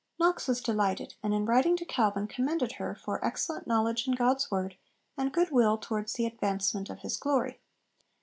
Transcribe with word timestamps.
Knox 0.19 0.47
was 0.47 0.61
delighted, 0.61 1.13
and 1.21 1.31
in 1.31 1.45
writing 1.45 1.77
to 1.77 1.85
Calvin 1.85 2.25
commended 2.25 2.71
her 2.77 2.95
'for 2.95 3.23
excellent 3.23 3.67
knowledge 3.67 4.07
in 4.07 4.15
God's 4.15 4.49
word, 4.49 4.75
and 5.15 5.31
good 5.31 5.51
will 5.51 5.77
towards 5.77 6.13
the 6.13 6.25
advancement 6.25 6.89
of 6.89 7.01
his 7.01 7.17
glory.' 7.17 7.59